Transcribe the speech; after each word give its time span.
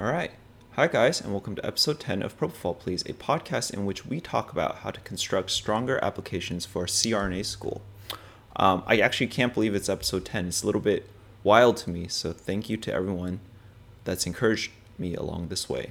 All 0.00 0.06
right. 0.06 0.30
Hi, 0.76 0.86
guys, 0.86 1.20
and 1.20 1.32
welcome 1.32 1.56
to 1.56 1.66
episode 1.66 1.98
10 1.98 2.22
of 2.22 2.38
Propofol 2.38 2.78
Please, 2.78 3.02
a 3.02 3.14
podcast 3.14 3.74
in 3.74 3.84
which 3.84 4.06
we 4.06 4.20
talk 4.20 4.52
about 4.52 4.76
how 4.76 4.92
to 4.92 5.00
construct 5.00 5.50
stronger 5.50 5.98
applications 6.04 6.64
for 6.64 6.86
CRNA 6.86 7.44
school. 7.44 7.82
Um, 8.54 8.84
I 8.86 8.98
actually 9.00 9.26
can't 9.26 9.52
believe 9.52 9.74
it's 9.74 9.88
episode 9.88 10.24
10. 10.24 10.46
It's 10.46 10.62
a 10.62 10.66
little 10.66 10.80
bit 10.80 11.10
wild 11.42 11.78
to 11.78 11.90
me, 11.90 12.06
so 12.06 12.32
thank 12.32 12.70
you 12.70 12.76
to 12.76 12.94
everyone 12.94 13.40
that's 14.04 14.24
encouraged 14.24 14.70
me 14.98 15.16
along 15.16 15.48
this 15.48 15.68
way. 15.68 15.90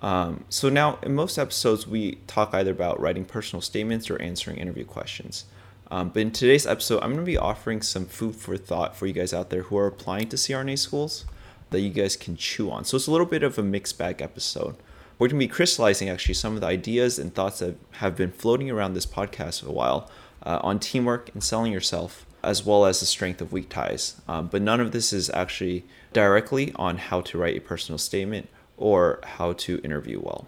Um, 0.00 0.44
so, 0.48 0.68
now 0.68 1.00
in 1.02 1.12
most 1.12 1.38
episodes, 1.38 1.88
we 1.88 2.20
talk 2.28 2.54
either 2.54 2.70
about 2.70 3.00
writing 3.00 3.24
personal 3.24 3.62
statements 3.62 4.10
or 4.10 4.22
answering 4.22 4.58
interview 4.58 4.84
questions. 4.84 5.46
Um, 5.90 6.10
but 6.10 6.20
in 6.20 6.30
today's 6.30 6.68
episode, 6.68 7.02
I'm 7.02 7.14
going 7.14 7.24
to 7.24 7.32
be 7.32 7.36
offering 7.36 7.82
some 7.82 8.06
food 8.06 8.36
for 8.36 8.56
thought 8.56 8.94
for 8.94 9.08
you 9.08 9.12
guys 9.12 9.34
out 9.34 9.50
there 9.50 9.62
who 9.62 9.76
are 9.76 9.88
applying 9.88 10.28
to 10.28 10.36
CRNA 10.36 10.78
schools 10.78 11.24
that 11.72 11.80
you 11.80 11.90
guys 11.90 12.16
can 12.16 12.36
chew 12.36 12.70
on. 12.70 12.84
So 12.84 12.96
it's 12.96 13.06
a 13.06 13.10
little 13.10 13.26
bit 13.26 13.42
of 13.42 13.58
a 13.58 13.62
mixed 13.62 13.98
bag 13.98 14.22
episode. 14.22 14.76
We're 15.18 15.28
going 15.28 15.40
to 15.40 15.46
be 15.46 15.52
crystallizing 15.52 16.08
actually 16.08 16.34
some 16.34 16.54
of 16.54 16.60
the 16.60 16.66
ideas 16.66 17.18
and 17.18 17.34
thoughts 17.34 17.58
that 17.60 17.76
have 17.92 18.16
been 18.16 18.32
floating 18.32 18.70
around 18.70 18.94
this 18.94 19.06
podcast 19.06 19.60
for 19.60 19.68
a 19.68 19.72
while 19.72 20.10
uh, 20.44 20.60
on 20.62 20.78
teamwork 20.78 21.30
and 21.34 21.42
selling 21.42 21.72
yourself, 21.72 22.26
as 22.42 22.64
well 22.64 22.84
as 22.84 23.00
the 23.00 23.06
strength 23.06 23.40
of 23.40 23.52
weak 23.52 23.68
ties. 23.68 24.20
Um, 24.26 24.48
but 24.48 24.62
none 24.62 24.80
of 24.80 24.92
this 24.92 25.12
is 25.12 25.30
actually 25.30 25.84
directly 26.12 26.72
on 26.76 26.98
how 26.98 27.20
to 27.22 27.38
write 27.38 27.56
a 27.56 27.60
personal 27.60 27.98
statement 27.98 28.48
or 28.76 29.20
how 29.22 29.52
to 29.52 29.80
interview 29.84 30.20
well. 30.20 30.46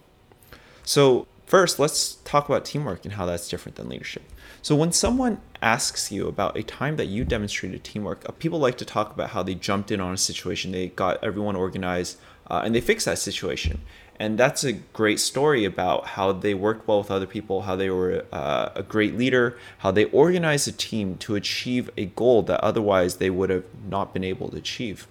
So, 0.84 1.26
first, 1.46 1.78
let's 1.78 2.16
talk 2.24 2.48
about 2.48 2.64
teamwork 2.64 3.04
and 3.04 3.14
how 3.14 3.26
that's 3.26 3.48
different 3.48 3.76
than 3.76 3.88
leadership. 3.88 4.22
So 4.64 4.74
when 4.74 4.92
someone 4.92 5.42
asks 5.60 6.10
you 6.10 6.26
about 6.26 6.56
a 6.56 6.62
time 6.62 6.96
that 6.96 7.04
you 7.04 7.26
demonstrated 7.26 7.84
teamwork, 7.84 8.26
uh, 8.26 8.32
people 8.32 8.58
like 8.58 8.78
to 8.78 8.86
talk 8.86 9.12
about 9.12 9.28
how 9.28 9.42
they 9.42 9.54
jumped 9.54 9.90
in 9.90 10.00
on 10.00 10.14
a 10.14 10.16
situation, 10.16 10.72
they 10.72 10.88
got 10.88 11.22
everyone 11.22 11.54
organized, 11.54 12.16
uh, 12.46 12.62
and 12.64 12.74
they 12.74 12.80
fixed 12.80 13.04
that 13.04 13.18
situation. 13.18 13.82
And 14.18 14.38
that's 14.38 14.64
a 14.64 14.72
great 14.72 15.20
story 15.20 15.66
about 15.66 16.06
how 16.06 16.32
they 16.32 16.54
worked 16.54 16.88
well 16.88 16.96
with 16.96 17.10
other 17.10 17.26
people, 17.26 17.60
how 17.62 17.76
they 17.76 17.90
were 17.90 18.24
uh, 18.32 18.70
a 18.74 18.82
great 18.82 19.18
leader, 19.18 19.58
how 19.80 19.90
they 19.90 20.06
organized 20.06 20.66
a 20.66 20.72
team 20.72 21.18
to 21.18 21.34
achieve 21.34 21.90
a 21.98 22.06
goal 22.06 22.40
that 22.44 22.58
otherwise 22.64 23.16
they 23.16 23.28
would 23.28 23.50
have 23.50 23.66
not 23.86 24.14
been 24.14 24.24
able 24.24 24.48
to 24.48 24.56
achieve. 24.56 25.06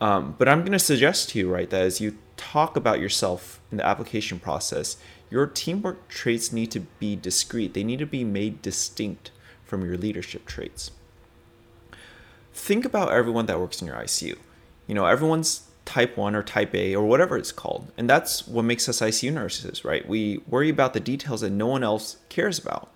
Um, 0.00 0.34
but 0.38 0.48
I'm 0.48 0.60
going 0.60 0.72
to 0.72 0.78
suggest 0.78 1.28
to 1.30 1.38
you, 1.38 1.52
right, 1.52 1.68
that 1.68 1.82
as 1.82 2.00
you 2.00 2.16
talk 2.38 2.74
about 2.74 3.00
yourself 3.00 3.60
in 3.70 3.76
the 3.76 3.86
application 3.86 4.38
process, 4.38 4.96
your 5.30 5.46
teamwork 5.46 6.08
traits 6.08 6.52
need 6.52 6.70
to 6.72 6.80
be 6.80 7.16
discrete, 7.16 7.74
they 7.74 7.84
need 7.84 7.98
to 7.98 8.06
be 8.06 8.24
made 8.24 8.62
distinct 8.62 9.30
from 9.64 9.84
your 9.84 9.96
leadership 9.96 10.46
traits. 10.46 10.90
Think 12.54 12.84
about 12.84 13.12
everyone 13.12 13.46
that 13.46 13.60
works 13.60 13.80
in 13.80 13.86
your 13.86 13.96
ICU. 13.96 14.36
You 14.86 14.94
know, 14.94 15.06
everyone's 15.06 15.62
type 15.84 16.16
1 16.16 16.34
or 16.34 16.42
type 16.42 16.74
A 16.74 16.94
or 16.94 17.06
whatever 17.06 17.36
it's 17.36 17.52
called. 17.52 17.92
And 17.96 18.08
that's 18.08 18.46
what 18.46 18.64
makes 18.64 18.88
us 18.88 19.00
ICU 19.00 19.32
nurses, 19.32 19.84
right? 19.84 20.08
We 20.08 20.38
worry 20.48 20.68
about 20.68 20.94
the 20.94 21.00
details 21.00 21.40
that 21.42 21.50
no 21.50 21.66
one 21.66 21.84
else 21.84 22.18
cares 22.28 22.58
about. 22.58 22.92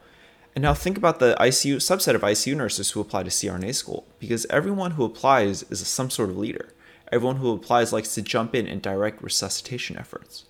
And 0.54 0.62
now 0.62 0.74
think 0.74 0.96
about 0.98 1.20
the 1.20 1.36
ICU 1.38 1.76
subset 1.76 2.14
of 2.14 2.22
ICU 2.22 2.56
nurses 2.56 2.90
who 2.90 3.00
apply 3.00 3.22
to 3.22 3.30
CRNA 3.30 3.74
school, 3.74 4.06
because 4.18 4.46
everyone 4.50 4.92
who 4.92 5.04
applies 5.04 5.62
is 5.64 5.86
some 5.86 6.10
sort 6.10 6.30
of 6.30 6.36
leader. 6.36 6.72
Everyone 7.12 7.36
who 7.36 7.52
applies 7.52 7.92
likes 7.92 8.14
to 8.14 8.22
jump 8.22 8.54
in 8.54 8.66
and 8.66 8.82
direct 8.82 9.22
resuscitation 9.22 9.96
efforts. 9.96 10.44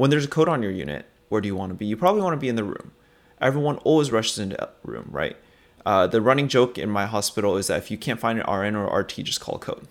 When 0.00 0.08
there's 0.08 0.24
a 0.24 0.28
code 0.28 0.48
on 0.48 0.62
your 0.62 0.72
unit, 0.72 1.04
where 1.28 1.42
do 1.42 1.46
you 1.46 1.54
want 1.54 1.72
to 1.72 1.74
be? 1.74 1.84
You 1.84 1.94
probably 1.94 2.22
want 2.22 2.32
to 2.32 2.40
be 2.40 2.48
in 2.48 2.56
the 2.56 2.64
room. 2.64 2.92
Everyone 3.38 3.76
always 3.84 4.10
rushes 4.10 4.38
into 4.38 4.56
the 4.56 4.70
room, 4.82 5.10
right? 5.10 5.36
Uh, 5.84 6.06
the 6.06 6.22
running 6.22 6.48
joke 6.48 6.78
in 6.78 6.88
my 6.88 7.04
hospital 7.04 7.58
is 7.58 7.66
that 7.66 7.76
if 7.76 7.90
you 7.90 7.98
can't 7.98 8.18
find 8.18 8.40
an 8.40 8.50
RN 8.50 8.76
or 8.76 8.98
RT, 8.98 9.16
just 9.16 9.42
call 9.42 9.58
code. 9.58 9.86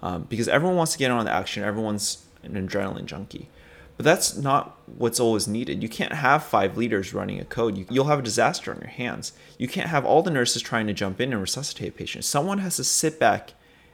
Um, 0.00 0.24
because 0.24 0.48
everyone 0.48 0.76
wants 0.76 0.90
to 0.94 0.98
get 0.98 1.12
on 1.12 1.24
the 1.24 1.30
action, 1.30 1.62
everyone's 1.62 2.26
an 2.42 2.54
adrenaline 2.54 3.06
junkie. 3.06 3.48
But 3.96 4.04
that's 4.04 4.36
not 4.36 4.76
what's 4.86 5.20
always 5.20 5.46
needed. 5.46 5.84
You 5.84 5.88
can't 5.88 6.14
have 6.14 6.42
five 6.42 6.76
leaders 6.76 7.14
running 7.14 7.38
a 7.38 7.44
code. 7.44 7.78
You, 7.78 7.86
you'll 7.88 8.06
have 8.06 8.18
a 8.18 8.22
disaster 8.22 8.72
on 8.74 8.80
your 8.80 8.90
hands. 8.90 9.34
You 9.56 9.68
can't 9.68 9.88
have 9.88 10.04
all 10.04 10.24
the 10.24 10.32
nurses 10.32 10.62
trying 10.62 10.88
to 10.88 10.92
jump 10.92 11.20
in 11.20 11.32
and 11.32 11.40
resuscitate 11.40 11.96
patients. 11.96 12.26
Someone 12.26 12.58
has 12.58 12.74
to 12.74 12.82
sit 12.82 13.20
back 13.20 13.52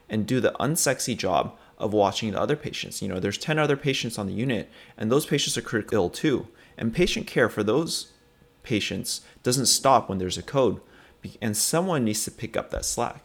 and 0.08 0.26
do 0.26 0.40
the 0.40 0.56
unsexy 0.58 1.14
job 1.14 1.54
of 1.78 1.92
watching 1.92 2.32
the 2.32 2.40
other 2.40 2.56
patients. 2.56 3.02
You 3.02 3.08
know, 3.08 3.20
there's 3.20 3.38
10 3.38 3.58
other 3.58 3.76
patients 3.76 4.18
on 4.18 4.26
the 4.26 4.32
unit, 4.32 4.70
and 4.96 5.10
those 5.10 5.26
patients 5.26 5.56
are 5.56 5.62
critically 5.62 5.96
ill 5.96 6.10
too. 6.10 6.48
And 6.76 6.94
patient 6.94 7.26
care 7.26 7.48
for 7.48 7.62
those 7.62 8.12
patients 8.62 9.20
doesn't 9.42 9.66
stop 9.66 10.08
when 10.08 10.18
there's 10.18 10.38
a 10.38 10.42
code, 10.42 10.80
and 11.40 11.56
someone 11.56 12.04
needs 12.04 12.24
to 12.24 12.30
pick 12.30 12.56
up 12.56 12.70
that 12.70 12.84
slack. 12.84 13.24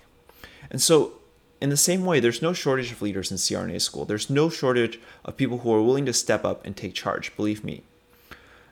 And 0.70 0.82
so, 0.82 1.14
in 1.62 1.70
the 1.70 1.78
same 1.78 2.06
way, 2.06 2.20
there's 2.20 2.42
no 2.42 2.54
shortage 2.54 2.92
of 2.92 3.02
leaders 3.02 3.32
in 3.32 3.38
CRNA 3.38 3.82
school. 3.82 4.06
There's 4.06 4.30
no 4.30 4.50
shortage 4.50 5.00
of 5.26 5.36
people 5.36 5.60
who 5.60 5.74
are 5.74 5.82
willing 5.82 6.06
to 6.06 6.14
step 6.14 6.46
up 6.46 6.66
and 6.66 6.76
take 6.76 6.94
charge, 6.94 7.36
believe 7.36 7.64
me. 7.64 7.84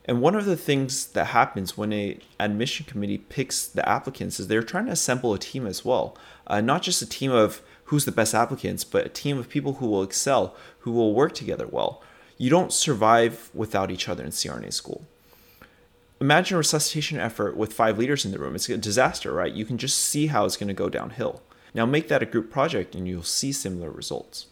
And 0.05 0.21
one 0.21 0.35
of 0.35 0.45
the 0.45 0.55
things 0.55 1.07
that 1.07 1.25
happens 1.25 1.77
when 1.77 1.91
a 1.91 2.17
admission 2.39 2.85
committee 2.85 3.17
picks 3.17 3.67
the 3.67 3.87
applicants 3.87 4.39
is 4.39 4.47
they're 4.47 4.63
trying 4.63 4.85
to 4.85 4.93
assemble 4.93 5.33
a 5.33 5.39
team 5.39 5.67
as 5.67 5.83
well, 5.83 6.17
uh, 6.47 6.61
not 6.61 6.81
just 6.81 7.01
a 7.01 7.05
team 7.05 7.31
of 7.31 7.61
who's 7.87 8.05
the 8.05 8.11
best 8.11 8.33
applicants, 8.33 8.83
but 8.83 9.05
a 9.05 9.09
team 9.09 9.37
of 9.37 9.49
people 9.49 9.75
who 9.75 9.87
will 9.87 10.03
excel, 10.03 10.55
who 10.79 10.91
will 10.91 11.13
work 11.13 11.33
together 11.33 11.67
well. 11.67 12.01
You 12.37 12.49
don't 12.49 12.73
survive 12.73 13.49
without 13.53 13.91
each 13.91 14.09
other 14.09 14.23
in 14.23 14.29
CRNA 14.29 14.73
school. 14.73 15.05
Imagine 16.19 16.55
a 16.55 16.57
resuscitation 16.57 17.19
effort 17.19 17.55
with 17.55 17.73
five 17.73 17.97
leaders 17.97 18.25
in 18.25 18.31
the 18.31 18.39
room. 18.39 18.55
It's 18.55 18.67
a 18.67 18.77
disaster, 18.77 19.31
right? 19.31 19.53
You 19.53 19.65
can 19.65 19.77
just 19.77 19.97
see 19.97 20.27
how 20.27 20.45
it's 20.45 20.57
going 20.57 20.67
to 20.67 20.73
go 20.73 20.89
downhill. 20.89 21.41
Now 21.73 21.85
make 21.85 22.07
that 22.09 22.23
a 22.23 22.25
group 22.25 22.51
project 22.51 22.93
and 22.93 23.07
you'll 23.07 23.23
see 23.23 23.51
similar 23.51 23.89
results. 23.89 24.47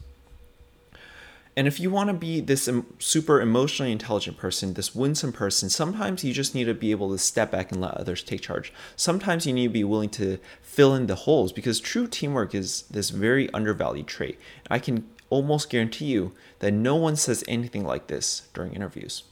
And 1.58 1.68
if 1.68 1.80
you 1.80 1.90
want 1.90 2.10
to 2.10 2.14
be 2.14 2.42
this 2.42 2.70
super 3.00 3.40
emotionally 3.40 3.92
intelligent 3.92 4.38
person, 4.38 4.74
this 4.74 4.94
winsome 4.94 5.32
person, 5.32 5.70
sometimes 5.70 6.24
you 6.24 6.34
just 6.34 6.54
need 6.54 6.66
to 6.66 6.74
be 6.74 6.92
able 6.92 7.12
to 7.12 7.18
step 7.18 7.52
back 7.52 7.72
and 7.72 7.80
let 7.80 7.94
others 7.94 8.24
take 8.24 8.42
charge. 8.42 8.74
Sometimes 8.98 9.48
you 9.48 9.54
need 9.54 9.68
to 9.68 9.74
be 9.74 9.86
willing 9.86 10.10
to 10.10 10.38
fill 10.62 10.94
in 10.94 11.08
the 11.08 11.16
holes 11.16 11.54
because 11.54 11.80
true 11.80 12.08
teamwork 12.08 12.54
is 12.54 12.82
this 12.84 13.10
very 13.10 13.50
undervalued 13.54 14.08
trait. 14.08 14.38
I 14.70 14.80
can 14.80 15.10
almost 15.30 15.70
guarantee 15.70 16.06
you 16.06 16.34
that 16.60 16.72
no 16.72 16.96
one 16.96 17.16
says 17.16 17.44
anything 17.48 17.86
like 17.86 18.08
this 18.08 18.48
during 18.54 18.74
interviews. 18.74 19.24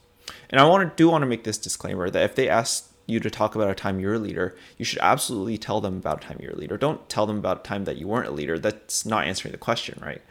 And 0.48 0.60
I 0.60 0.64
want 0.64 0.88
to 0.88 0.96
do 0.96 1.10
want 1.10 1.22
to 1.22 1.26
make 1.26 1.44
this 1.44 1.58
disclaimer 1.58 2.08
that 2.08 2.24
if 2.24 2.34
they 2.34 2.48
ask 2.48 2.90
you 3.06 3.20
to 3.20 3.30
talk 3.30 3.54
about 3.54 3.70
a 3.70 3.74
time 3.74 4.00
you're 4.00 4.14
a 4.14 4.18
leader, 4.18 4.56
you 4.78 4.84
should 4.86 4.98
absolutely 5.00 5.58
tell 5.58 5.82
them 5.82 5.98
about 5.98 6.24
a 6.24 6.26
time 6.26 6.38
you're 6.40 6.52
a 6.52 6.56
leader. 6.56 6.78
Don't 6.78 7.06
tell 7.10 7.26
them 7.26 7.36
about 7.36 7.60
a 7.60 7.62
time 7.62 7.84
that 7.84 7.98
you 7.98 8.08
weren't 8.08 8.28
a 8.28 8.32
leader. 8.32 8.58
That's 8.58 9.04
not 9.04 9.26
answering 9.26 9.52
the 9.52 9.58
question, 9.58 9.98
right? 10.02 10.22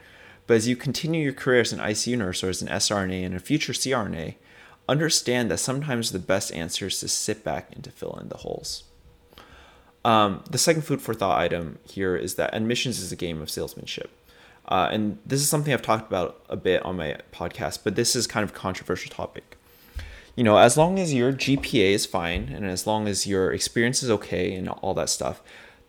But 0.48 0.56
as 0.56 0.68
you 0.68 0.76
continue 0.76 1.24
your 1.24 1.34
career 1.34 1.62
as 1.62 1.74
an 1.74 1.80
ICU 1.80 2.18
nurse 2.18 2.44
or 2.44 2.50
as 2.50 2.62
an 2.62 2.68
SRNA 2.68 3.26
and 3.26 3.36
a 3.36 3.40
future 3.40 3.74
CRNA, 3.74 4.36
understand 4.90 5.50
that 5.50 5.60
sometimes 5.60 6.12
the 6.12 6.20
best 6.20 6.54
answer 6.54 6.88
is 6.88 7.00
to 7.00 7.08
sit 7.08 7.44
back 7.44 7.70
and 7.74 7.84
to 7.84 7.92
fill 7.92 8.18
in 8.22 8.30
the 8.30 8.38
holes. 8.38 8.84
Um, 10.06 10.44
the 10.50 10.58
second 10.58 10.82
food 10.82 11.02
for 11.02 11.14
thought 11.14 11.40
item 11.40 11.80
here 11.90 12.16
is 12.16 12.36
that 12.36 12.54
admissions 12.54 13.00
is 13.00 13.12
a 13.12 13.16
game 13.16 13.42
of 13.42 13.50
salesmanship. 13.50 14.12
Uh, 14.68 14.90
and 14.92 15.18
this 15.26 15.42
is 15.42 15.50
something 15.50 15.74
I've 15.74 15.82
talked 15.82 16.08
about 16.08 16.44
a 16.50 16.58
bit 16.58 16.84
on 16.84 16.98
my 16.98 17.18
podcast, 17.32 17.80
but 17.84 17.96
this 17.96 18.16
is 18.16 18.28
kind 18.28 18.44
of 18.44 18.52
a 18.52 18.54
controversial 18.54 19.12
topic. 19.12 19.58
You 20.36 20.44
know, 20.44 20.58
as 20.58 20.78
long 20.78 21.00
as 21.00 21.14
your 21.14 21.32
GPA 21.32 21.92
is 21.92 22.06
fine 22.06 22.50
and 22.50 22.66
as 22.66 22.88
long 22.88 23.08
as 23.08 23.28
your 23.28 23.52
experience 23.54 24.02
is 24.02 24.10
okay 24.10 24.56
and 24.56 24.68
all 24.68 24.94
that 24.96 25.10
stuff, 25.10 25.42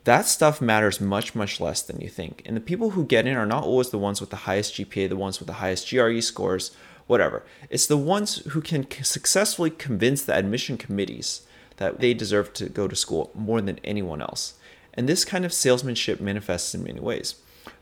that 0.05 0.27
stuff 0.27 0.61
matters 0.61 1.01
much, 1.01 1.35
much 1.35 1.59
less 1.59 1.81
than 1.81 1.99
you 1.99 2.09
think. 2.09 2.43
And 2.45 2.55
the 2.55 2.61
people 2.61 2.91
who 2.91 3.05
get 3.05 3.27
in 3.27 3.35
are 3.35 3.45
not 3.45 3.63
always 3.63 3.89
the 3.89 3.97
ones 3.97 4.21
with 4.21 4.29
the 4.29 4.35
highest 4.37 4.75
GPA, 4.75 5.09
the 5.09 5.15
ones 5.15 5.39
with 5.39 5.47
the 5.47 5.53
highest 5.53 5.89
GRE 5.89 6.19
scores, 6.21 6.71
whatever. 7.07 7.43
It's 7.69 7.87
the 7.87 7.97
ones 7.97 8.37
who 8.49 8.61
can 8.61 8.89
successfully 9.03 9.71
convince 9.71 10.23
the 10.23 10.35
admission 10.35 10.77
committees 10.77 11.41
that 11.77 11.99
they 11.99 12.13
deserve 12.13 12.53
to 12.53 12.69
go 12.69 12.87
to 12.87 12.95
school 12.95 13.31
more 13.33 13.61
than 13.61 13.79
anyone 13.83 14.21
else. 14.21 14.53
And 14.93 15.09
this 15.09 15.25
kind 15.25 15.43
of 15.43 15.53
salesmanship 15.53 16.21
manifests 16.21 16.73
in 16.73 16.83
many 16.83 16.99
ways. 16.99 17.35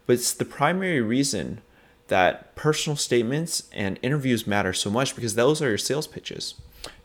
But 0.06 0.14
it's 0.14 0.34
the 0.34 0.46
primary 0.46 1.02
reason 1.02 1.62
that 2.08 2.56
personal 2.56 2.96
statements 2.96 3.70
and 3.74 4.00
interviews 4.02 4.48
matter 4.48 4.74
so 4.74 4.90
much 4.90 5.16
because 5.16 5.36
those 5.36 5.62
are 5.62 5.70
your 5.70 5.78
sales 5.78 6.08
pitches. 6.08 6.56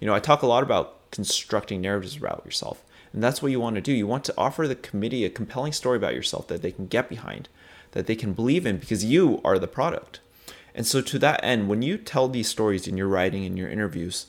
You 0.00 0.06
know, 0.06 0.14
I 0.14 0.20
talk 0.20 0.42
a 0.42 0.46
lot 0.46 0.62
about 0.62 1.10
constructing 1.10 1.80
narratives 1.80 2.16
about 2.16 2.42
yourself. 2.44 2.82
And 3.12 3.22
that's 3.22 3.42
what 3.42 3.52
you 3.52 3.60
want 3.60 3.76
to 3.76 3.82
do. 3.82 3.92
You 3.92 4.06
want 4.06 4.24
to 4.24 4.34
offer 4.36 4.68
the 4.68 4.74
committee 4.74 5.24
a 5.24 5.30
compelling 5.30 5.72
story 5.72 5.96
about 5.96 6.14
yourself 6.14 6.48
that 6.48 6.62
they 6.62 6.70
can 6.70 6.86
get 6.86 7.08
behind, 7.08 7.48
that 7.92 8.06
they 8.06 8.16
can 8.16 8.32
believe 8.32 8.66
in 8.66 8.78
because 8.78 9.04
you 9.04 9.40
are 9.44 9.58
the 9.58 9.66
product. 9.66 10.20
And 10.74 10.86
so, 10.86 11.00
to 11.00 11.18
that 11.18 11.42
end, 11.42 11.68
when 11.68 11.82
you 11.82 11.98
tell 11.98 12.28
these 12.28 12.48
stories 12.48 12.86
in 12.86 12.96
your 12.96 13.08
writing 13.08 13.44
and 13.44 13.58
your 13.58 13.68
interviews, 13.68 14.26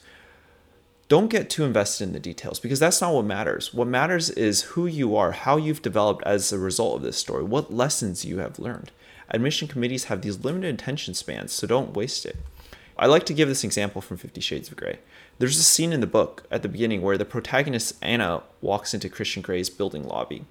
don't 1.08 1.30
get 1.30 1.50
too 1.50 1.64
invested 1.64 2.04
in 2.06 2.14
the 2.14 2.20
details 2.20 2.60
because 2.60 2.80
that's 2.80 3.02
not 3.02 3.14
what 3.14 3.26
matters. 3.26 3.74
What 3.74 3.88
matters 3.88 4.30
is 4.30 4.62
who 4.62 4.86
you 4.86 5.16
are, 5.16 5.32
how 5.32 5.58
you've 5.58 5.82
developed 5.82 6.24
as 6.24 6.52
a 6.52 6.60
result 6.60 6.98
of 6.98 7.02
this 7.02 7.18
story, 7.18 7.44
what 7.44 7.74
lessons 7.74 8.26
you 8.26 8.38
have 8.38 8.60
learned. 8.60 8.92
Admission 9.30 9.68
committees 9.68 10.06
have 10.06 10.22
these 10.22 10.44
limited 10.44 10.74
attention 10.74 11.14
spans, 11.14 11.52
so 11.52 11.68
don't 11.68 11.96
waste 11.96 12.26
it. 12.26 12.38
I 13.00 13.06
like 13.06 13.26
to 13.28 13.34
give 13.34 13.48
this 13.48 13.64
example 13.64 14.02
from 14.02 14.18
Fifty 14.18 14.42
Shades 14.42 14.68
of 14.68 14.76
Grey. 14.76 15.00
There's 15.38 15.58
a 15.58 15.64
scene 15.64 15.94
in 15.94 16.02
the 16.02 16.06
book 16.06 16.44
at 16.52 16.64
the 16.64 16.68
beginning 16.68 17.02
where 17.02 17.18
the 17.18 17.24
protagonist 17.24 17.96
Anna 18.02 18.44
walks 18.60 18.94
into 18.94 19.08
Christian 19.08 19.42
Grey's 19.42 19.70
building 19.70 20.06
lobby. 20.06 20.44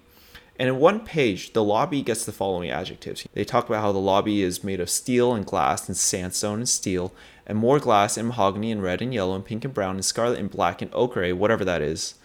And 0.57 0.67
in 0.67 0.79
one 0.79 1.01
page, 1.01 1.53
the 1.53 1.63
lobby 1.63 2.01
gets 2.01 2.25
the 2.25 2.31
following 2.31 2.71
adjectives. 2.71 3.27
They 3.35 3.45
talk 3.45 3.69
about 3.69 3.83
how 3.83 3.91
the 3.91 3.99
lobby 3.99 4.41
is 4.41 4.63
made 4.63 4.79
of 4.79 4.89
steel 4.89 5.35
and 5.35 5.45
glass 5.45 5.87
and 5.87 5.95
sandstone 5.95 6.57
and 6.57 6.67
steel, 6.67 7.13
and 7.45 7.55
more 7.55 7.77
glass 7.77 8.17
and 8.17 8.29
mahogany 8.29 8.71
and 8.71 8.81
red 8.81 9.03
and 9.03 9.13
yellow 9.13 9.35
and 9.35 9.45
pink 9.45 9.63
and 9.63 9.73
brown 9.73 9.93
and 9.93 10.03
scarlet 10.03 10.39
and 10.39 10.49
black 10.49 10.81
and 10.81 10.91
ochre, 10.91 11.35
whatever 11.35 11.63
that 11.63 11.83
is, 11.83 12.15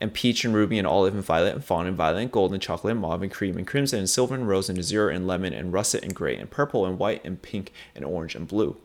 and 0.00 0.14
peach 0.14 0.44
and 0.44 0.54
ruby 0.54 0.78
and 0.78 0.86
olive 0.86 1.14
and 1.14 1.24
violet 1.24 1.52
and 1.52 1.64
fawn 1.64 1.88
and 1.88 1.96
violet 1.96 2.20
and 2.20 2.30
gold 2.30 2.52
and 2.52 2.62
chocolate 2.62 2.92
and 2.92 3.00
mauve 3.00 3.22
and 3.22 3.32
cream 3.32 3.56
and 3.56 3.66
crimson 3.66 3.98
and 3.98 4.08
silver 4.08 4.36
and 4.36 4.46
rose 4.46 4.68
and 4.68 4.78
azure 4.78 5.08
and 5.08 5.26
lemon 5.26 5.52
and 5.52 5.72
russet 5.72 6.04
and 6.04 6.14
gray 6.14 6.36
and 6.36 6.48
purple 6.48 6.86
and 6.86 7.00
white 7.00 7.24
and 7.24 7.42
pink 7.42 7.72
and 7.96 8.04
orange 8.04 8.36
and 8.36 8.46
blue. 8.46 8.76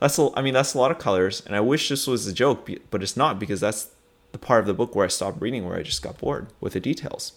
That's 0.00 0.18
a, 0.18 0.30
I 0.34 0.42
mean 0.42 0.54
that's 0.54 0.74
a 0.74 0.78
lot 0.78 0.90
of 0.90 0.98
colors, 0.98 1.42
and 1.46 1.54
I 1.54 1.60
wish 1.60 1.88
this 1.88 2.06
was 2.06 2.26
a 2.26 2.32
joke, 2.32 2.68
but 2.90 3.02
it's 3.02 3.16
not 3.16 3.38
because 3.38 3.60
that's 3.60 3.90
the 4.32 4.38
part 4.38 4.60
of 4.60 4.66
the 4.66 4.74
book 4.74 4.94
where 4.94 5.04
I 5.04 5.08
stopped 5.08 5.40
reading, 5.40 5.66
where 5.66 5.76
I 5.76 5.82
just 5.82 6.02
got 6.02 6.18
bored 6.18 6.48
with 6.60 6.72
the 6.72 6.80
details 6.80 7.32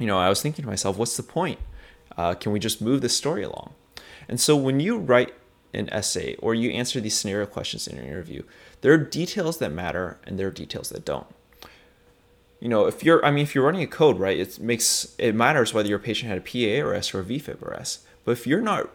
you 0.00 0.06
know, 0.06 0.18
I 0.18 0.28
was 0.28 0.42
thinking 0.42 0.64
to 0.64 0.68
myself, 0.68 0.96
what's 0.96 1.16
the 1.16 1.22
point? 1.22 1.60
Uh, 2.16 2.34
can 2.34 2.50
we 2.50 2.58
just 2.58 2.80
move 2.80 3.02
this 3.02 3.16
story 3.16 3.44
along? 3.44 3.74
And 4.28 4.40
so 4.40 4.56
when 4.56 4.80
you 4.80 4.98
write 4.98 5.34
an 5.72 5.88
essay 5.90 6.34
or 6.36 6.54
you 6.54 6.70
answer 6.70 7.00
these 7.00 7.16
scenario 7.16 7.46
questions 7.46 7.86
in 7.86 7.98
an 7.98 8.06
interview, 8.06 8.42
there 8.80 8.92
are 8.92 8.98
details 8.98 9.58
that 9.58 9.70
matter 9.70 10.18
and 10.24 10.38
there 10.38 10.48
are 10.48 10.52
details 10.52 10.88
that 10.88 11.04
don't. 11.04 11.26
You 12.60 12.68
know, 12.68 12.86
if 12.86 13.04
you're, 13.04 13.24
I 13.24 13.30
mean, 13.30 13.42
if 13.42 13.54
you're 13.54 13.64
running 13.64 13.82
a 13.82 13.86
code, 13.86 14.18
right, 14.18 14.38
it 14.38 14.58
makes, 14.58 15.14
it 15.18 15.34
matters 15.34 15.72
whether 15.72 15.88
your 15.88 15.98
patient 15.98 16.30
had 16.30 16.38
a 16.38 16.40
PA 16.40 16.86
or 16.86 16.94
S 16.94 17.14
or 17.14 17.20
a 17.20 17.24
VFib 17.24 17.62
or 17.62 17.74
S. 17.74 18.00
But 18.24 18.32
if 18.32 18.46
you're 18.46 18.60
not 18.60 18.90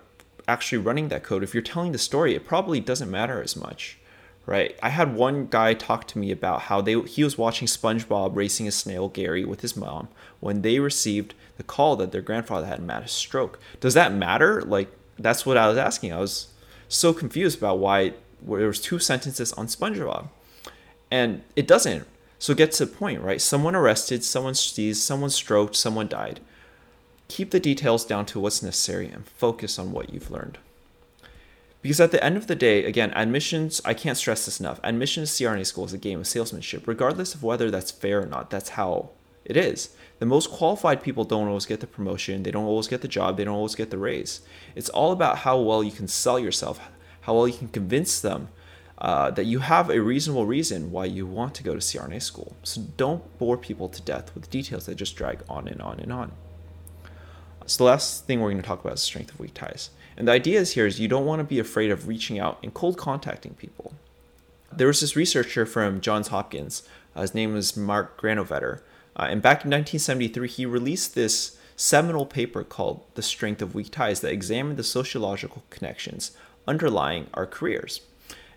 actually 0.47 0.79
running 0.79 1.09
that 1.09 1.23
code, 1.23 1.43
if 1.43 1.53
you're 1.53 1.63
telling 1.63 1.91
the 1.91 1.97
story, 1.97 2.35
it 2.35 2.45
probably 2.45 2.79
doesn't 2.79 3.09
matter 3.09 3.41
as 3.41 3.55
much 3.55 3.97
right? 4.45 4.77
I 4.81 4.89
had 4.89 5.15
one 5.15 5.47
guy 5.47 5.73
talk 5.73 6.07
to 6.07 6.19
me 6.19 6.31
about 6.31 6.63
how 6.63 6.81
they 6.81 6.99
he 7.01 7.23
was 7.23 7.37
watching 7.37 7.67
SpongeBob 7.67 8.35
racing 8.35 8.67
a 8.67 8.71
snail 8.71 9.09
Gary 9.09 9.45
with 9.45 9.61
his 9.61 9.75
mom 9.75 10.07
when 10.39 10.61
they 10.61 10.79
received 10.79 11.33
the 11.57 11.63
call 11.63 11.95
that 11.97 12.11
their 12.11 12.21
grandfather 12.21 12.67
had 12.67 12.79
had 12.79 13.03
a 13.03 13.07
stroke. 13.07 13.59
Does 13.79 13.93
that 13.93 14.13
matter? 14.13 14.61
Like 14.61 14.91
that's 15.17 15.45
what 15.45 15.57
I 15.57 15.67
was 15.67 15.77
asking. 15.77 16.13
I 16.13 16.19
was 16.19 16.47
so 16.87 17.13
confused 17.13 17.57
about 17.57 17.79
why 17.79 18.13
there 18.41 18.67
was 18.67 18.81
two 18.81 18.99
sentences 18.99 19.53
on 19.53 19.67
SpongeBob, 19.67 20.27
and 21.09 21.43
it 21.55 21.67
doesn't. 21.67 22.05
So 22.37 22.53
get 22.53 22.73
to 22.73 22.85
the 22.85 22.91
point, 22.91 23.21
right? 23.21 23.41
Someone 23.41 23.75
arrested, 23.75 24.23
someone 24.23 24.53
seized, 24.53 25.01
someone 25.01 25.29
stroked, 25.29 25.75
someone 25.75 26.07
died. 26.07 26.41
Keep 27.27 27.51
the 27.51 27.59
details 27.59 28.05
down 28.05 28.25
to 28.27 28.39
what's 28.39 28.61
necessary 28.61 29.07
and 29.07 29.27
focus 29.27 29.79
on 29.79 29.91
what 29.91 30.13
you've 30.13 30.31
learned. 30.31 30.57
Because 31.81 31.99
at 31.99 32.11
the 32.11 32.23
end 32.23 32.35
of 32.37 32.47
the 32.47 32.55
day, 32.55 32.83
again, 32.83 33.11
admissions, 33.13 33.79
I 33.85 33.93
can't 33.93 34.17
stress 34.17 34.45
this 34.45 34.59
enough. 34.59 34.79
Admissions 34.83 35.37
to 35.37 35.43
CRNA 35.43 35.67
school 35.67 35.85
is 35.85 35.93
a 35.93 35.99
game 35.99 36.19
of 36.19 36.27
salesmanship, 36.27 36.87
regardless 36.87 37.35
of 37.35 37.43
whether 37.43 37.69
that's 37.69 37.91
fair 37.91 38.23
or 38.23 38.25
not. 38.25 38.49
That's 38.49 38.69
how 38.69 39.09
it 39.45 39.55
is. 39.55 39.89
The 40.17 40.25
most 40.25 40.49
qualified 40.49 41.03
people 41.03 41.25
don't 41.25 41.47
always 41.47 41.67
get 41.67 41.81
the 41.81 41.87
promotion, 41.87 42.43
they 42.43 42.51
don't 42.51 42.65
always 42.65 42.87
get 42.87 43.01
the 43.01 43.07
job, 43.07 43.37
they 43.37 43.43
don't 43.43 43.55
always 43.55 43.75
get 43.75 43.91
the 43.91 43.97
raise. 43.97 44.41
It's 44.75 44.89
all 44.89 45.11
about 45.11 45.39
how 45.39 45.59
well 45.59 45.83
you 45.83 45.91
can 45.91 46.07
sell 46.07 46.39
yourself, 46.39 46.79
how 47.21 47.35
well 47.35 47.47
you 47.47 47.57
can 47.57 47.67
convince 47.67 48.19
them 48.19 48.49
uh, 48.97 49.29
that 49.31 49.45
you 49.45 49.59
have 49.59 49.89
a 49.89 50.01
reasonable 50.01 50.45
reason 50.45 50.91
why 50.91 51.05
you 51.05 51.27
want 51.27 51.53
to 51.55 51.63
go 51.63 51.73
to 51.73 51.79
CRNA 51.79 52.21
school. 52.21 52.55
So 52.63 52.81
don't 52.97 53.37
bore 53.37 53.57
people 53.57 53.89
to 53.89 54.01
death 54.01 54.33
with 54.33 54.49
details 54.49 54.85
that 54.85 54.95
just 54.95 55.15
drag 55.15 55.43
on 55.49 55.67
and 55.67 55.81
on 55.81 55.99
and 55.99 56.11
on. 56.11 56.31
So 57.67 57.83
the 57.83 57.89
last 57.89 58.25
thing 58.25 58.39
we're 58.39 58.51
going 58.51 58.61
to 58.61 58.67
talk 58.67 58.81
about 58.81 58.93
is 58.93 59.01
the 59.01 59.05
strength 59.05 59.31
of 59.31 59.39
weak 59.39 59.53
ties. 59.53 59.89
And 60.17 60.27
the 60.27 60.31
idea 60.31 60.59
is 60.59 60.73
here 60.73 60.85
is 60.85 60.99
you 60.99 61.07
don't 61.07 61.25
want 61.25 61.39
to 61.39 61.43
be 61.43 61.59
afraid 61.59 61.91
of 61.91 62.07
reaching 62.07 62.39
out 62.39 62.59
and 62.61 62.73
cold 62.73 62.97
contacting 62.97 63.55
people. 63.55 63.93
There 64.71 64.87
was 64.87 65.01
this 65.01 65.15
researcher 65.15 65.65
from 65.65 66.01
Johns 66.01 66.27
Hopkins. 66.27 66.87
Uh, 67.15 67.21
his 67.21 67.33
name 67.33 67.53
was 67.53 67.75
Mark 67.75 68.21
Granovetter. 68.21 68.81
Uh, 69.15 69.27
and 69.29 69.41
back 69.41 69.65
in 69.65 69.71
1973, 69.71 70.47
he 70.47 70.65
released 70.65 71.15
this 71.15 71.57
seminal 71.75 72.25
paper 72.25 72.63
called 72.63 73.03
The 73.15 73.21
Strength 73.21 73.61
of 73.61 73.75
Weak 73.75 73.91
Ties 73.91 74.21
that 74.21 74.31
examined 74.31 74.77
the 74.77 74.83
sociological 74.83 75.63
connections 75.69 76.31
underlying 76.67 77.27
our 77.33 77.45
careers. 77.45 78.01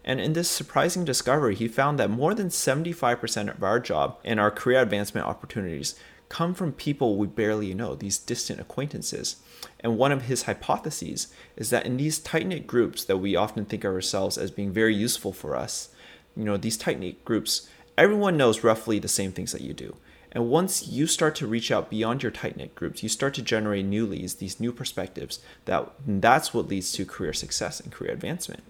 And 0.04 0.20
in 0.20 0.32
this 0.32 0.49
surprising 0.49 1.04
discovery, 1.04 1.54
he 1.54 1.69
found 1.69 1.99
that 1.99 2.11
more 2.11 2.34
than 2.34 2.49
75% 2.49 3.54
of 3.54 3.62
our 3.62 3.81
job 3.81 4.19
and 4.25 4.40
our 4.40 4.50
career 4.50 4.81
advancement 4.81 5.26
opportunities 5.26 5.94
come 6.28 6.54
from 6.54 6.72
people 6.72 7.16
we 7.16 7.26
barely 7.26 7.75
know, 7.75 7.94
these 7.94 8.19
distant 8.19 8.60
acquaintances. 8.60 9.36
And 9.80 9.96
one 9.96 10.12
of 10.12 10.22
his 10.22 10.42
hypotheses 10.42 11.32
is 11.56 11.70
that 11.70 11.86
in 11.86 11.96
these 11.96 12.19
tight 12.19 12.46
knit 12.46 12.66
groups 12.66 13.04
that 13.04 13.19
we 13.19 13.36
often 13.36 13.64
think 13.64 13.84
of 13.84 13.94
ourselves 13.94 14.36
as 14.36 14.50
being 14.50 14.72
very 14.72 14.94
useful 14.94 15.32
for 15.32 15.56
us, 15.56 15.88
you 16.36 16.44
know, 16.44 16.56
these 16.56 16.76
tight 16.76 17.00
knit 17.00 17.25
groups, 17.25 17.69
everyone 17.96 18.36
knows 18.36 18.62
roughly 18.64 18.98
the 18.98 19.08
same 19.08 19.32
things 19.32 19.52
that 19.52 19.62
you 19.62 19.72
do. 19.72 19.96
And 20.32 20.50
once 20.50 20.86
you 20.86 21.06
start 21.06 21.34
to 21.36 21.46
reach 21.46 21.70
out 21.70 21.88
beyond 21.88 22.22
your 22.22 22.32
tight 22.32 22.56
knit 22.56 22.75
groups, 22.75 23.02
you 23.02 23.08
start 23.08 23.34
to 23.34 23.42
generate 23.42 23.86
new 23.86 24.06
leads, 24.06 24.34
these 24.34 24.60
new 24.60 24.72
perspectives. 24.72 25.40
That 25.64 25.90
that's 26.06 26.52
what 26.52 26.69
leads 26.69 26.92
to 26.92 27.06
career 27.06 27.32
success 27.32 27.80
and 27.80 27.90
career 27.90 28.12
advancement. 28.12 28.62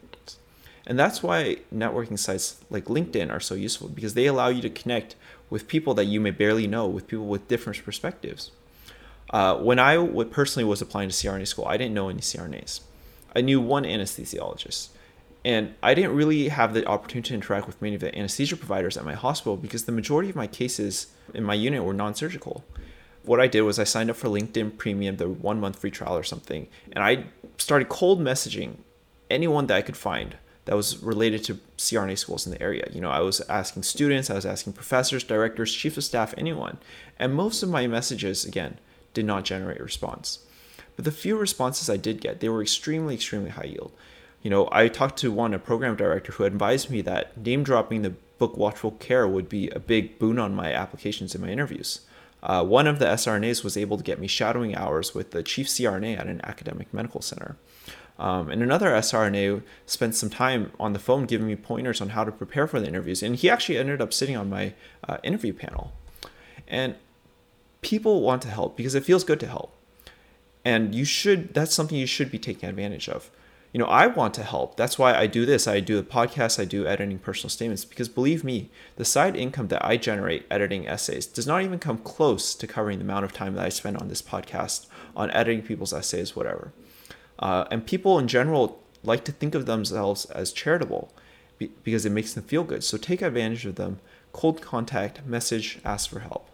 And 0.89 0.99
that's 0.99 1.23
why 1.23 1.59
networking 1.73 2.19
sites 2.19 2.57
like 2.71 2.87
LinkedIn 2.87 3.31
are 3.31 3.41
so 3.41 3.55
useful 3.55 3.89
because 3.89 4.15
they 4.15 4.25
allow 4.25 4.49
you 4.49 4.63
to 4.63 4.71
connect 4.71 5.17
with 5.51 5.69
people 5.69 5.93
that 5.95 6.07
you 6.07 6.19
may 6.19 6.31
barely 6.31 6.67
know, 6.67 6.89
with 6.89 7.07
people 7.07 7.27
with 7.27 7.47
different 7.47 7.85
perspectives. 7.85 8.51
Uh, 9.31 9.57
when 9.57 9.79
I 9.79 10.03
personally 10.31 10.65
was 10.65 10.81
applying 10.81 11.11
to 11.11 11.15
CRNA 11.15 11.47
school, 11.47 11.67
I 11.67 11.77
didn't 11.77 11.93
know 11.93 12.09
any 12.09 12.21
CRNAs. 12.21 12.81
I 13.37 13.43
knew 13.43 13.61
one 13.61 13.85
anesthesiologist. 13.85 14.89
And 15.45 15.75
I 15.83 15.93
didn't 15.93 16.17
really 16.17 16.49
have 16.49 16.73
the 16.73 16.87
opportunity 16.87 17.29
to 17.29 17.35
interact 17.35 17.67
with 17.67 17.81
many 17.83 17.95
of 17.95 18.01
the 18.01 18.17
anesthesia 18.17 18.57
providers 18.57 18.97
at 18.97 19.05
my 19.05 19.15
hospital 19.15 19.59
because 19.59 19.85
the 19.85 19.93
majority 19.93 20.31
of 20.31 20.37
my 20.37 20.47
cases 20.47 21.09
in 21.35 21.45
my 21.45 21.55
unit 21.55 21.85
were 21.85 21.93
non 21.93 22.15
surgical. 22.15 22.65
What 23.25 23.41
I 23.41 23.47
did 23.47 23.61
was 23.61 23.79
I 23.79 23.85
signed 23.85 24.09
up 24.09 24.17
for 24.17 24.29
LinkedIn 24.29 24.79
Premium, 24.79 25.19
the 25.19 25.29
one 25.29 25.61
month 25.61 25.79
free 25.79 25.91
trial 25.91 26.17
or 26.17 26.23
something, 26.23 26.67
and 26.93 27.05
I 27.05 27.25
started 27.59 27.91
cold 27.91 28.21
messaging 28.21 28.77
anyone 29.31 29.67
that 29.67 29.77
I 29.77 29.83
could 29.83 29.97
find 29.97 30.37
that 30.69 30.77
was 30.77 31.03
related 31.03 31.43
to 31.43 31.59
CRNA 31.79 32.19
schools 32.19 32.45
in 32.45 32.53
the 32.53 32.61
area. 32.63 32.87
You 32.93 33.01
know, 33.01 33.09
I 33.09 33.21
was 33.21 33.41
asking 33.49 33.85
students, 33.85 34.29
I 34.29 34.35
was 34.35 34.45
asking 34.45 34.75
professors, 34.75 35.25
directors, 35.25 35.73
chief 35.73 35.97
of 35.97 36.05
staff, 36.05 36.35
anyone. 36.37 36.77
And 37.19 37.35
most 37.35 37.63
of 37.63 37.71
my 37.71 37.87
messages, 37.87 38.45
again, 38.45 38.77
did 39.15 39.25
not 39.25 39.47
generate 39.47 39.81
response. 39.81 40.41
But 40.95 41.07
the 41.07 41.11
few 41.11 41.39
responses 41.39 41.89
I 41.89 41.97
did 41.97 42.21
get, 42.21 42.41
they 42.41 42.51
were 42.51 42.61
extremely, 42.61 43.15
extremely 43.15 43.49
high 43.49 43.65
yield. 43.65 43.93
You 44.43 44.51
know, 44.51 44.69
I 44.71 44.89
talked 44.89 45.17
to 45.21 45.33
one, 45.33 45.55
a 45.55 45.59
program 45.59 45.97
director, 45.97 46.33
who 46.33 46.45
advised 46.45 46.91
me 46.91 47.01
that 47.01 47.35
name 47.39 47.63
dropping 47.63 48.03
the 48.03 48.15
book 48.37 48.59
Watchful 48.59 48.91
Care 48.91 49.27
would 49.27 49.49
be 49.49 49.71
a 49.71 49.81
big 49.81 50.19
boon 50.19 50.39
on 50.39 50.55
my 50.55 50.75
applications 50.75 51.35
and 51.35 51.43
my 51.43 51.51
interviews. 51.51 52.03
Uh, 52.43 52.63
one 52.63 52.87
of 52.87 52.99
the 52.99 53.07
SRNAs 53.07 53.65
was 53.65 53.79
able 53.79 53.97
to 53.97 54.05
get 54.05 54.21
me 54.21 54.27
shadowing 54.27 54.77
hours 54.77 55.15
with 55.15 55.31
the 55.31 55.43
chief 55.43 55.67
CRNA 55.67 56.19
at 56.19 56.27
an 56.27 56.43
academic 56.45 56.93
medical 56.93 57.23
center. 57.23 57.57
Um, 58.19 58.51
and 58.51 58.63
another 58.63 58.91
SRNA 58.91 59.63
spent 59.87 60.15
some 60.17 60.29
time 60.29 60.73
on 60.81 60.93
the 60.93 60.99
phone 60.99 61.27
giving 61.27 61.47
me 61.47 61.55
pointers 61.55 62.01
on 62.01 62.11
how 62.11 62.25
to 62.25 62.33
prepare 62.33 62.67
for 62.67 62.81
the 62.81 62.89
interviews. 62.89 63.23
And 63.23 63.37
he 63.37 63.49
actually 63.49 63.79
ended 63.79 64.01
up 64.01 64.13
sitting 64.13 64.37
on 64.37 64.51
my 64.51 64.75
uh, 65.09 65.19
interview 65.23 65.53
panel. 65.53 65.93
And 66.67 66.97
people 67.81 68.21
want 68.21 68.43
to 68.43 68.49
help 68.49 68.77
because 68.77 68.95
it 68.95 69.05
feels 69.05 69.25
good 69.25 69.41
to 69.41 69.47
help. 69.47 69.73
And 70.65 70.95
you 70.95 71.05
should, 71.05 71.55
that's 71.55 71.75
something 71.75 71.97
you 71.97 72.07
should 72.07 72.31
be 72.31 72.39
taking 72.39 72.69
advantage 72.69 73.09
of. 73.09 73.31
You 73.73 73.79
know, 73.79 73.87
I 73.87 74.07
want 74.07 74.35
to 74.35 74.43
help. 74.43 74.77
That's 74.77 74.99
why 74.99 75.15
I 75.15 75.27
do 75.27 75.45
this. 75.45 75.69
I 75.69 75.81
do 75.81 75.99
a 75.99 76.03
podcast, 76.03 76.59
I 76.59 76.65
do 76.65 76.87
editing 76.87 77.19
personal 77.19 77.51
statements 77.51 77.85
because 77.85 78.09
believe 78.09 78.43
me, 78.43 78.71
the 78.97 79.05
side 79.05 79.37
income 79.37 79.69
that 79.69 79.85
I 79.85 79.97
generate 79.97 80.47
editing 80.51 80.89
essays 80.89 81.27
does 81.27 81.47
not 81.47 81.63
even 81.63 81.79
come 81.79 81.99
close 81.99 82.55
to 82.55 82.67
covering 82.67 82.99
the 82.99 83.05
amount 83.05 83.27
of 83.27 83.33
time 83.33 83.55
that 83.55 83.65
I 83.65 83.69
spend 83.69 83.99
on 83.99 84.09
this 84.09 84.23
podcast, 84.23 84.87
on 85.15 85.31
editing 85.31 85.63
people's 85.63 85.93
essays, 85.93 86.35
whatever. 86.35 86.73
Uh, 87.39 87.65
and 87.71 87.87
people 87.87 88.19
in 88.19 88.29
general 88.29 88.81
like 89.03 89.25
to 89.25 89.33
think 89.33 89.55
of 89.55 89.67
themselves 89.67 90.25
as 90.27 90.53
charitable 90.53 91.13
because 91.59 92.07
it 92.07 92.11
makes 92.11 92.35
them 92.35 92.45
feel 92.45 92.65
good. 92.65 92.85
So 92.85 92.97
take 92.97 93.23
advantage 93.23 93.67
of 93.67 93.77
them. 93.77 94.01
Cold 94.33 94.61
contact, 94.61 95.25
message, 95.27 95.79
ask 95.85 96.11
for 96.11 96.21
help. 96.21 96.49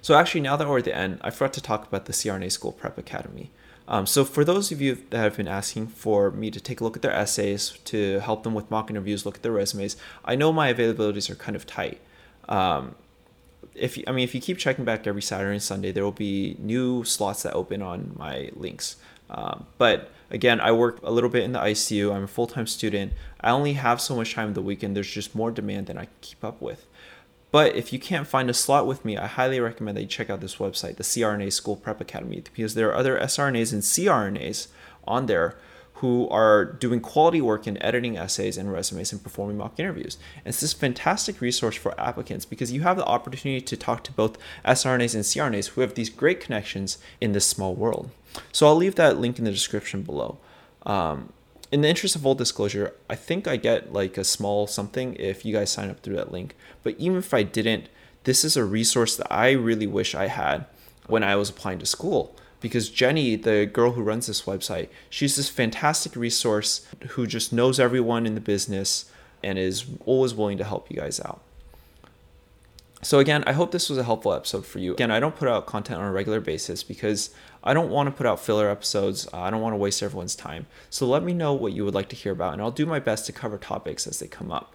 So 0.00 0.14
actually, 0.14 0.42
now 0.42 0.56
that 0.56 0.68
we're 0.68 0.78
at 0.78 0.84
the 0.84 0.96
end, 0.96 1.18
I 1.22 1.30
forgot 1.30 1.52
to 1.54 1.60
talk 1.60 1.86
about 1.86 2.06
the 2.06 2.12
CRNA 2.12 2.52
School 2.52 2.72
Prep 2.72 2.98
Academy. 2.98 3.50
Um, 3.86 4.06
so 4.06 4.24
for 4.24 4.44
those 4.44 4.72
of 4.72 4.80
you 4.80 4.98
that 5.10 5.18
have 5.18 5.36
been 5.36 5.48
asking 5.48 5.88
for 5.88 6.30
me 6.30 6.50
to 6.50 6.60
take 6.60 6.80
a 6.80 6.84
look 6.84 6.96
at 6.96 7.02
their 7.02 7.12
essays, 7.12 7.78
to 7.84 8.20
help 8.20 8.42
them 8.42 8.54
with 8.54 8.70
mock 8.70 8.90
interviews, 8.90 9.26
look 9.26 9.36
at 9.36 9.42
their 9.42 9.52
resumes, 9.52 9.96
I 10.24 10.36
know 10.36 10.52
my 10.52 10.72
availabilities 10.72 11.28
are 11.30 11.34
kind 11.34 11.54
of 11.54 11.66
tight. 11.66 12.00
Um, 12.48 12.94
if 13.74 13.96
you, 13.96 14.04
I 14.06 14.12
mean, 14.12 14.24
if 14.24 14.34
you 14.34 14.40
keep 14.40 14.58
checking 14.58 14.84
back 14.84 15.06
every 15.06 15.22
Saturday 15.22 15.52
and 15.52 15.62
Sunday, 15.62 15.92
there 15.92 16.04
will 16.04 16.12
be 16.12 16.56
new 16.58 17.04
slots 17.04 17.42
that 17.42 17.52
open 17.52 17.82
on 17.82 18.14
my 18.16 18.50
links. 18.54 18.96
Um, 19.34 19.66
but 19.78 20.10
again, 20.30 20.60
I 20.60 20.72
work 20.72 21.00
a 21.02 21.10
little 21.10 21.30
bit 21.30 21.42
in 21.42 21.52
the 21.52 21.58
ICU. 21.58 22.14
I'm 22.14 22.24
a 22.24 22.28
full 22.28 22.46
time 22.46 22.66
student. 22.66 23.12
I 23.40 23.50
only 23.50 23.74
have 23.74 24.00
so 24.00 24.16
much 24.16 24.34
time 24.34 24.48
in 24.48 24.54
the 24.54 24.62
weekend. 24.62 24.96
There's 24.96 25.10
just 25.10 25.34
more 25.34 25.50
demand 25.50 25.88
than 25.88 25.98
I 25.98 26.04
can 26.04 26.14
keep 26.20 26.44
up 26.44 26.62
with. 26.62 26.86
But 27.50 27.76
if 27.76 27.92
you 27.92 28.00
can't 28.00 28.26
find 28.26 28.50
a 28.50 28.54
slot 28.54 28.86
with 28.86 29.04
me, 29.04 29.16
I 29.16 29.26
highly 29.26 29.60
recommend 29.60 29.96
that 29.96 30.02
you 30.02 30.08
check 30.08 30.28
out 30.28 30.40
this 30.40 30.56
website, 30.56 30.96
the 30.96 31.04
CRNA 31.04 31.52
School 31.52 31.76
Prep 31.76 32.00
Academy, 32.00 32.40
because 32.40 32.74
there 32.74 32.88
are 32.88 32.96
other 32.96 33.16
SRNAs 33.18 33.72
and 33.72 33.82
CRNAs 33.82 34.68
on 35.06 35.26
there 35.26 35.56
who 36.04 36.28
are 36.28 36.66
doing 36.66 37.00
quality 37.00 37.40
work 37.40 37.66
in 37.66 37.82
editing 37.82 38.18
essays 38.18 38.58
and 38.58 38.70
resumes 38.70 39.10
and 39.10 39.22
performing 39.22 39.56
mock 39.56 39.80
interviews. 39.80 40.18
And 40.44 40.52
it's 40.52 40.60
this 40.60 40.74
fantastic 40.74 41.40
resource 41.40 41.76
for 41.76 41.98
applicants 41.98 42.44
because 42.44 42.70
you 42.70 42.82
have 42.82 42.98
the 42.98 43.06
opportunity 43.06 43.62
to 43.62 43.74
talk 43.74 44.04
to 44.04 44.12
both 44.12 44.36
sRNAs 44.66 45.14
and 45.14 45.24
cRNAs 45.24 45.68
who 45.68 45.80
have 45.80 45.94
these 45.94 46.10
great 46.10 46.40
connections 46.40 46.98
in 47.22 47.32
this 47.32 47.46
small 47.46 47.74
world. 47.74 48.10
So 48.52 48.66
I'll 48.66 48.74
leave 48.74 48.96
that 48.96 49.16
link 49.16 49.38
in 49.38 49.46
the 49.46 49.50
description 49.50 50.02
below. 50.02 50.36
Um, 50.84 51.32
in 51.72 51.80
the 51.80 51.88
interest 51.88 52.16
of 52.16 52.20
full 52.20 52.34
disclosure, 52.34 52.92
I 53.08 53.14
think 53.14 53.48
I 53.48 53.56
get 53.56 53.94
like 53.94 54.18
a 54.18 54.24
small 54.24 54.66
something 54.66 55.16
if 55.18 55.46
you 55.46 55.54
guys 55.54 55.70
sign 55.70 55.88
up 55.88 56.00
through 56.00 56.16
that 56.16 56.30
link. 56.30 56.54
But 56.82 56.96
even 56.98 57.16
if 57.16 57.32
I 57.32 57.44
didn't, 57.44 57.88
this 58.24 58.44
is 58.44 58.58
a 58.58 58.64
resource 58.64 59.16
that 59.16 59.32
I 59.32 59.52
really 59.52 59.86
wish 59.86 60.14
I 60.14 60.26
had 60.26 60.66
when 61.06 61.24
I 61.24 61.36
was 61.36 61.48
applying 61.48 61.78
to 61.78 61.86
school 61.86 62.36
because 62.64 62.88
Jenny, 62.88 63.36
the 63.36 63.66
girl 63.66 63.92
who 63.92 64.00
runs 64.00 64.26
this 64.26 64.44
website, 64.44 64.88
she's 65.10 65.36
this 65.36 65.50
fantastic 65.50 66.16
resource 66.16 66.86
who 67.08 67.26
just 67.26 67.52
knows 67.52 67.78
everyone 67.78 68.24
in 68.24 68.34
the 68.34 68.40
business 68.40 69.04
and 69.42 69.58
is 69.58 69.84
always 70.06 70.32
willing 70.32 70.56
to 70.56 70.64
help 70.64 70.90
you 70.90 70.96
guys 70.96 71.20
out. 71.20 71.42
So, 73.02 73.18
again, 73.18 73.44
I 73.46 73.52
hope 73.52 73.70
this 73.70 73.90
was 73.90 73.98
a 73.98 74.02
helpful 74.02 74.32
episode 74.32 74.64
for 74.64 74.78
you. 74.78 74.94
Again, 74.94 75.10
I 75.10 75.20
don't 75.20 75.36
put 75.36 75.46
out 75.46 75.66
content 75.66 76.00
on 76.00 76.06
a 76.06 76.10
regular 76.10 76.40
basis 76.40 76.82
because 76.82 77.34
I 77.62 77.74
don't 77.74 77.90
want 77.90 78.06
to 78.06 78.12
put 78.12 78.24
out 78.24 78.40
filler 78.40 78.70
episodes. 78.70 79.28
I 79.34 79.50
don't 79.50 79.60
want 79.60 79.74
to 79.74 79.78
waste 79.78 80.02
everyone's 80.02 80.34
time. 80.34 80.64
So, 80.88 81.06
let 81.06 81.22
me 81.22 81.34
know 81.34 81.52
what 81.52 81.74
you 81.74 81.84
would 81.84 81.92
like 81.92 82.08
to 82.08 82.16
hear 82.16 82.32
about, 82.32 82.54
and 82.54 82.62
I'll 82.62 82.70
do 82.70 82.86
my 82.86 82.98
best 82.98 83.26
to 83.26 83.32
cover 83.32 83.58
topics 83.58 84.06
as 84.06 84.20
they 84.20 84.26
come 84.26 84.50
up. 84.50 84.74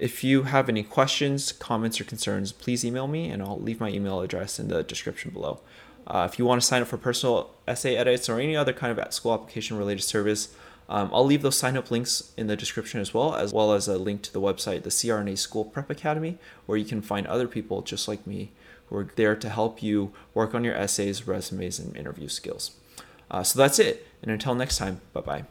If 0.00 0.24
you 0.24 0.44
have 0.44 0.68
any 0.68 0.82
questions, 0.82 1.52
comments, 1.52 2.00
or 2.00 2.04
concerns, 2.04 2.50
please 2.50 2.84
email 2.84 3.06
me, 3.06 3.30
and 3.30 3.40
I'll 3.40 3.60
leave 3.60 3.78
my 3.78 3.90
email 3.90 4.20
address 4.20 4.58
in 4.58 4.66
the 4.66 4.82
description 4.82 5.30
below. 5.30 5.60
Uh, 6.06 6.28
if 6.30 6.38
you 6.38 6.44
want 6.44 6.60
to 6.60 6.66
sign 6.66 6.82
up 6.82 6.88
for 6.88 6.96
personal 6.96 7.50
essay 7.68 7.96
edits 7.96 8.28
or 8.28 8.40
any 8.40 8.56
other 8.56 8.72
kind 8.72 8.96
of 8.96 9.12
school 9.12 9.34
application 9.34 9.76
related 9.76 10.02
service, 10.02 10.54
um, 10.88 11.08
I'll 11.12 11.24
leave 11.24 11.42
those 11.42 11.56
sign 11.56 11.76
up 11.76 11.90
links 11.90 12.32
in 12.36 12.48
the 12.48 12.56
description 12.56 13.00
as 13.00 13.14
well, 13.14 13.36
as 13.36 13.52
well 13.52 13.72
as 13.72 13.86
a 13.86 13.96
link 13.96 14.22
to 14.22 14.32
the 14.32 14.40
website, 14.40 14.82
the 14.82 14.90
CRNA 14.90 15.38
School 15.38 15.64
Prep 15.64 15.88
Academy, 15.88 16.36
where 16.66 16.76
you 16.76 16.84
can 16.84 17.00
find 17.00 17.26
other 17.28 17.46
people 17.46 17.80
just 17.80 18.08
like 18.08 18.26
me 18.26 18.50
who 18.86 18.96
are 18.96 19.08
there 19.14 19.36
to 19.36 19.48
help 19.48 19.84
you 19.84 20.12
work 20.34 20.52
on 20.52 20.64
your 20.64 20.74
essays, 20.74 21.28
resumes, 21.28 21.78
and 21.78 21.96
interview 21.96 22.26
skills. 22.26 22.72
Uh, 23.30 23.44
so 23.44 23.56
that's 23.56 23.78
it. 23.78 24.04
And 24.20 24.32
until 24.32 24.56
next 24.56 24.78
time, 24.78 25.00
bye 25.12 25.20
bye. 25.20 25.44